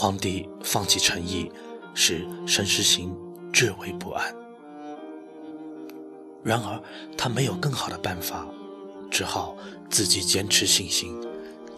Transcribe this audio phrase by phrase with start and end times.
[0.00, 1.50] 皇帝放弃诚意，
[1.92, 3.12] 使申时行
[3.52, 4.32] 至为不安。
[6.44, 6.80] 然而
[7.16, 8.46] 他没有更好的办法，
[9.10, 9.56] 只好
[9.90, 11.20] 自己坚持信心，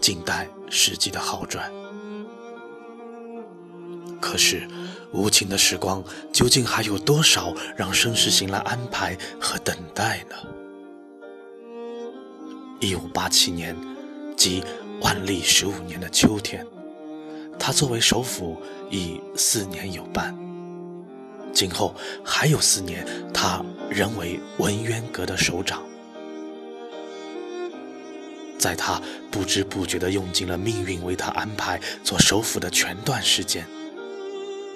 [0.03, 1.73] 静待时机的好转。
[4.21, 4.69] 可是，
[5.15, 10.37] 无情的时光究竟还有多少让申时行来安排和等待呢？
[12.81, 13.75] 一五八七年，
[14.37, 14.63] 即
[15.01, 16.67] 万历十五年的秋天，
[17.59, 18.57] 他作为首辅
[18.91, 20.37] 已四年有半，
[21.53, 25.83] 今后还有四年，他仍为文渊阁的首长。
[28.59, 29.01] 在他
[29.31, 33.67] 不知不觉地用尽了命运为他安排做首辅的全段时间。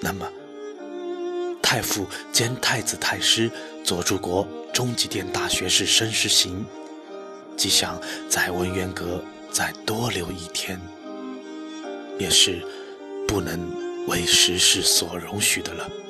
[0.01, 0.27] 那么，
[1.61, 3.49] 太傅兼太子太师
[3.83, 6.65] 左柱国中极殿大学士申时行，
[7.55, 10.79] 即想在文渊阁再多留一天，
[12.17, 12.61] 也是
[13.27, 13.59] 不能
[14.07, 16.04] 为时事所容许的了。